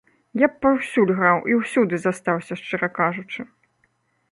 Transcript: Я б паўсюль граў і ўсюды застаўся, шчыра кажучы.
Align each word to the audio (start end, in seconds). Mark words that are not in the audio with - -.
Я 0.43 0.47
б 0.53 0.55
паўсюль 0.65 1.11
граў 1.19 1.43
і 1.51 1.59
ўсюды 1.59 1.95
застаўся, 2.07 2.53
шчыра 2.65 2.87
кажучы. 2.99 3.41